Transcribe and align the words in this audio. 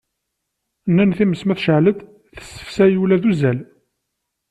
Nnan 0.89 1.11
times 1.17 1.41
ma 1.45 1.55
tecɛel-d, 1.57 1.99
tessefsay 2.35 2.93
ula 3.03 3.17
d 3.21 3.23
uzzal. 3.29 3.59